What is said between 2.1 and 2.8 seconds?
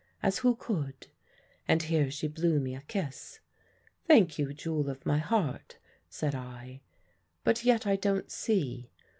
blew me